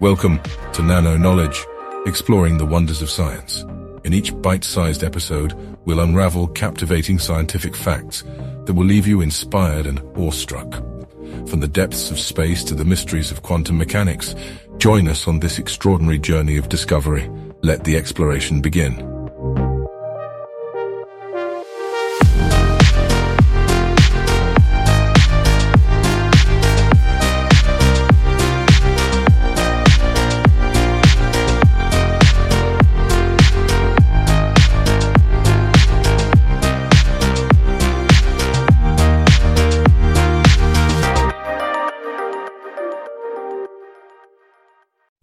[0.00, 0.40] Welcome
[0.72, 1.62] to Nano Knowledge,
[2.06, 3.66] exploring the wonders of science.
[4.02, 5.52] In each bite-sized episode,
[5.84, 8.24] we'll unravel captivating scientific facts
[8.64, 10.72] that will leave you inspired and awestruck.
[11.46, 14.34] From the depths of space to the mysteries of quantum mechanics,
[14.78, 17.30] join us on this extraordinary journey of discovery.
[17.60, 19.09] Let the exploration begin.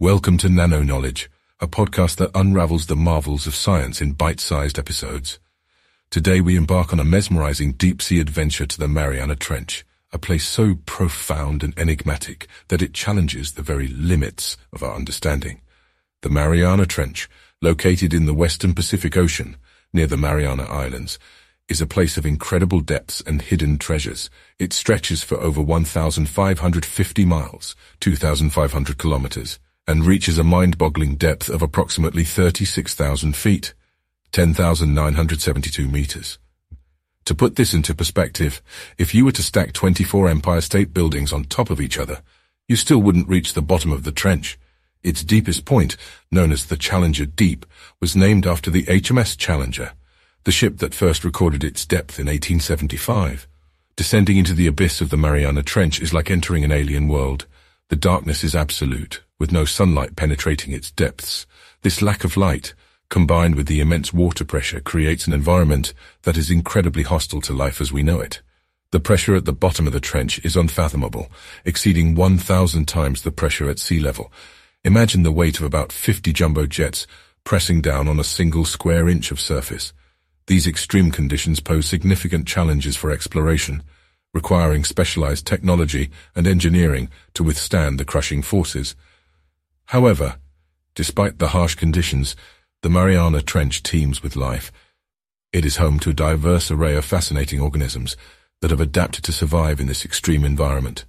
[0.00, 5.40] Welcome to Nano Knowledge, a podcast that unravels the marvels of science in bite-sized episodes.
[6.08, 10.76] Today we embark on a mesmerizing deep-sea adventure to the Mariana Trench, a place so
[10.86, 15.62] profound and enigmatic that it challenges the very limits of our understanding.
[16.22, 17.28] The Mariana Trench,
[17.60, 19.56] located in the western Pacific Ocean,
[19.92, 21.18] near the Mariana Islands,
[21.68, 24.30] is a place of incredible depths and hidden treasures.
[24.60, 29.58] It stretches for over 1,550 miles, 2,500 kilometers,
[29.88, 33.72] and reaches a mind-boggling depth of approximately 36,000 feet,
[34.32, 36.38] 10,972 meters.
[37.24, 38.60] To put this into perspective,
[38.98, 42.20] if you were to stack 24 Empire State Buildings on top of each other,
[42.68, 44.58] you still wouldn't reach the bottom of the trench.
[45.02, 45.96] Its deepest point,
[46.30, 47.64] known as the Challenger Deep,
[47.98, 49.92] was named after the HMS Challenger,
[50.44, 53.48] the ship that first recorded its depth in 1875.
[53.96, 57.46] Descending into the abyss of the Mariana Trench is like entering an alien world.
[57.88, 61.46] The darkness is absolute, with no sunlight penetrating its depths.
[61.82, 62.74] This lack of light,
[63.08, 67.80] combined with the immense water pressure, creates an environment that is incredibly hostile to life
[67.80, 68.42] as we know it.
[68.90, 71.30] The pressure at the bottom of the trench is unfathomable,
[71.64, 74.32] exceeding 1,000 times the pressure at sea level.
[74.82, 77.06] Imagine the weight of about 50 jumbo jets
[77.44, 79.92] pressing down on a single square inch of surface.
[80.46, 83.82] These extreme conditions pose significant challenges for exploration,
[84.32, 88.94] requiring specialized technology and engineering to withstand the crushing forces.
[89.88, 90.36] However,
[90.94, 92.36] despite the harsh conditions,
[92.82, 94.70] the Mariana Trench teems with life.
[95.50, 98.14] It is home to a diverse array of fascinating organisms
[98.60, 101.06] that have adapted to survive in this extreme environment.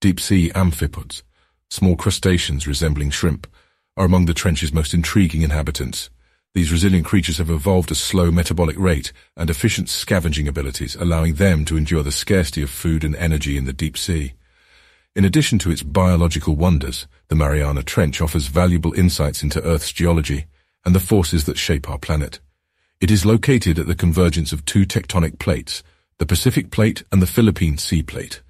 [0.00, 1.22] Deep-sea amphipods,
[1.70, 3.48] small crustaceans resembling shrimp,
[3.96, 6.08] are among the trench's most intriguing inhabitants.
[6.54, 11.64] These resilient creatures have evolved a slow metabolic rate and efficient scavenging abilities, allowing them
[11.64, 14.34] to endure the scarcity of food and energy in the deep sea.
[15.14, 20.46] In addition to its biological wonders, the Mariana Trench offers valuable insights into Earth's geology
[20.84, 22.40] and the forces that shape our planet.
[23.00, 25.82] It is located at the convergence of two tectonic plates,
[26.18, 28.42] the Pacific Plate and the Philippine Sea Plate.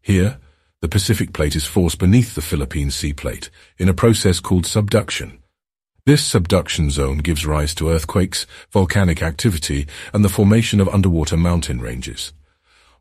[0.00, 0.38] Here,
[0.80, 5.40] the Pacific Plate is forced beneath the Philippine Sea Plate in a process called subduction,
[6.06, 11.80] this subduction zone gives rise to earthquakes, volcanic activity, and the formation of underwater mountain
[11.80, 12.32] ranges.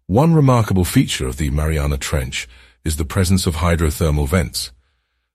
[0.06, 2.48] One remarkable feature of the Mariana Trench
[2.84, 4.72] is the presence of hydrothermal vents.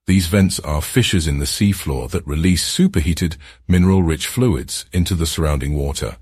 [0.06, 5.74] These vents are fissures in the seafloor that release superheated, mineral-rich fluids into the surrounding
[5.74, 6.16] water.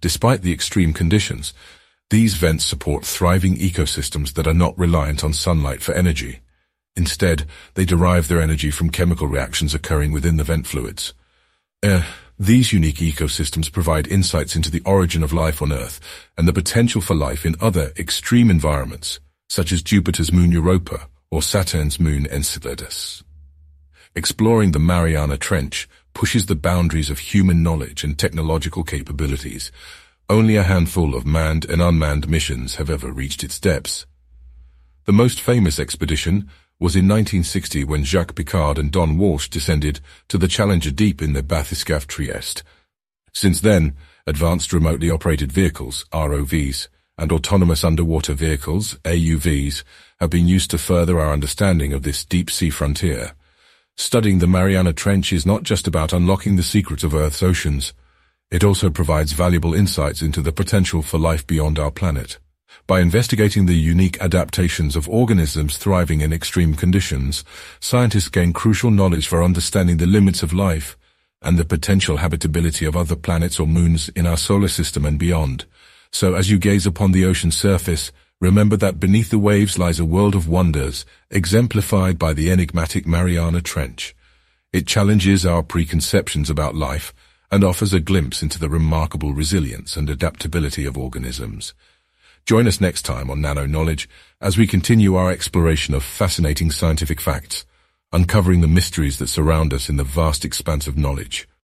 [0.00, 1.54] Despite the extreme conditions,
[2.10, 6.40] these vents support thriving ecosystems that are not reliant on sunlight for energy.
[6.96, 11.14] Instead, they derive their energy from chemical reactions occurring within the vent fluids.
[11.82, 12.02] Uh,
[12.38, 16.00] these unique ecosystems provide insights into the origin of life on Earth
[16.36, 21.42] and the potential for life in other extreme environments, such as Jupiter's moon Europa or
[21.42, 23.24] Saturn's moon Enceladus.
[24.14, 29.72] Exploring the Mariana Trench pushes the boundaries of human knowledge and technological capabilities.
[30.28, 34.06] Only a handful of manned and unmanned missions have ever reached its depths.
[35.06, 40.38] The most famous expedition was in 1960 when Jacques Piccard and Don Walsh descended to
[40.38, 42.62] the Challenger Deep in the bathyscaphe Trieste.
[43.32, 43.96] Since then,
[44.28, 46.86] advanced remotely operated vehicles, ROVs,
[47.20, 49.84] and autonomous underwater vehicles, AUVs,
[50.18, 53.32] have been used to further our understanding of this deep-sea frontier.
[53.94, 57.92] Studying the Mariana Trench is not just about unlocking the secrets of Earth's oceans.
[58.50, 62.38] It also provides valuable insights into the potential for life beyond our planet.
[62.86, 67.44] By investigating the unique adaptations of organisms thriving in extreme conditions,
[67.80, 70.96] scientists gain crucial knowledge for understanding the limits of life
[71.42, 75.66] and the potential habitability of other planets or moons in our solar system and beyond.
[76.12, 80.04] So as you gaze upon the ocean surface, remember that beneath the waves lies a
[80.04, 84.14] world of wonders, exemplified by the enigmatic Mariana Trench.
[84.72, 87.12] It challenges our preconceptions about life
[87.50, 91.74] and offers a glimpse into the remarkable resilience and adaptability of organisms.
[92.46, 94.08] Join us next time on Nano Knowledge
[94.40, 97.64] as we continue our exploration of fascinating scientific facts.
[98.12, 101.48] uncovering the mysteries that surround us in the vast expanse of knowledge.